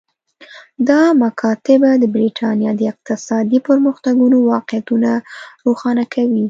[0.89, 5.09] دا مکاتبه د برېټانیا د اقتصادي پرمختګونو واقعیتونه
[5.65, 6.39] روښانه کوي